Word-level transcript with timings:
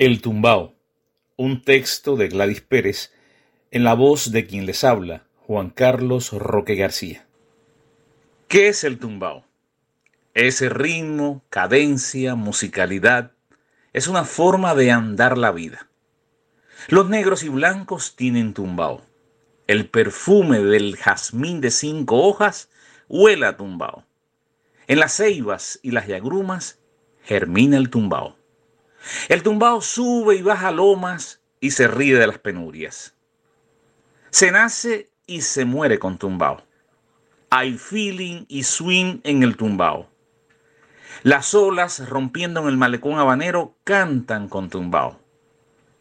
El 0.00 0.22
tumbao, 0.22 0.72
un 1.36 1.60
texto 1.60 2.16
de 2.16 2.28
Gladys 2.28 2.62
Pérez 2.62 3.12
en 3.70 3.84
la 3.84 3.92
voz 3.92 4.32
de 4.32 4.46
quien 4.46 4.64
les 4.64 4.82
habla, 4.82 5.26
Juan 5.46 5.68
Carlos 5.68 6.32
Roque 6.32 6.74
García. 6.74 7.26
¿Qué 8.48 8.68
es 8.68 8.82
el 8.82 8.98
tumbao? 8.98 9.44
Ese 10.32 10.70
ritmo, 10.70 11.44
cadencia, 11.50 12.34
musicalidad, 12.34 13.32
es 13.92 14.08
una 14.08 14.24
forma 14.24 14.74
de 14.74 14.90
andar 14.90 15.36
la 15.36 15.50
vida. 15.50 15.90
Los 16.88 17.10
negros 17.10 17.42
y 17.42 17.50
blancos 17.50 18.16
tienen 18.16 18.54
tumbao. 18.54 19.02
El 19.66 19.86
perfume 19.90 20.60
del 20.60 20.96
jazmín 20.96 21.60
de 21.60 21.70
cinco 21.70 22.22
hojas 22.22 22.70
huele 23.06 23.44
a 23.44 23.58
tumbao. 23.58 24.06
En 24.86 24.98
las 24.98 25.12
ceibas 25.12 25.78
y 25.82 25.90
las 25.90 26.06
yagrumas 26.06 26.78
germina 27.22 27.76
el 27.76 27.90
tumbao. 27.90 28.39
El 29.28 29.42
tumbao 29.42 29.80
sube 29.80 30.36
y 30.36 30.42
baja 30.42 30.70
lomas 30.70 31.40
y 31.60 31.70
se 31.70 31.88
ríe 31.88 32.16
de 32.16 32.26
las 32.26 32.38
penurias. 32.38 33.14
Se 34.30 34.50
nace 34.50 35.10
y 35.26 35.42
se 35.42 35.64
muere 35.64 35.98
con 35.98 36.18
tumbao. 36.18 36.62
Hay 37.50 37.76
feeling 37.78 38.44
y 38.48 38.62
swing 38.62 39.20
en 39.24 39.42
el 39.42 39.56
tumbao. 39.56 40.08
Las 41.22 41.54
olas 41.54 42.08
rompiendo 42.08 42.60
en 42.60 42.68
el 42.68 42.76
malecón 42.76 43.18
habanero 43.18 43.76
cantan 43.84 44.48
con 44.48 44.70
tumbao. 44.70 45.20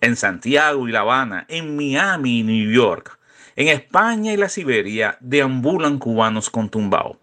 En 0.00 0.16
Santiago 0.16 0.88
y 0.88 0.92
La 0.92 1.00
Habana, 1.00 1.46
en 1.48 1.76
Miami 1.76 2.40
y 2.40 2.42
New 2.42 2.72
York, 2.72 3.18
en 3.56 3.68
España 3.68 4.32
y 4.32 4.36
la 4.36 4.48
Siberia 4.48 5.16
deambulan 5.20 5.98
cubanos 5.98 6.50
con 6.50 6.68
tumbao. 6.68 7.20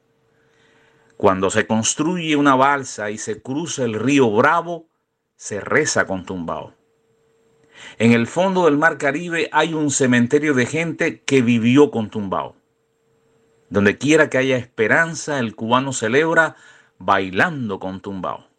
Cuando 1.17 1.49
se 1.49 1.67
construye 1.67 2.35
una 2.35 2.55
balsa 2.55 3.11
y 3.11 3.17
se 3.17 3.41
cruza 3.41 3.83
el 3.83 3.95
río 3.95 4.31
Bravo, 4.31 4.87
se 5.41 5.59
reza 5.59 6.05
con 6.05 6.23
tumbao. 6.23 6.75
En 7.97 8.11
el 8.11 8.27
fondo 8.27 8.65
del 8.65 8.77
mar 8.77 8.99
Caribe 8.99 9.49
hay 9.51 9.73
un 9.73 9.89
cementerio 9.89 10.53
de 10.53 10.67
gente 10.67 11.21
que 11.21 11.41
vivió 11.41 11.89
con 11.89 12.11
tumbao. 12.11 12.55
Donde 13.67 13.97
quiera 13.97 14.29
que 14.29 14.37
haya 14.37 14.55
esperanza, 14.55 15.39
el 15.39 15.55
cubano 15.55 15.93
celebra 15.93 16.57
bailando 16.99 17.79
con 17.79 18.01
tumbao. 18.01 18.50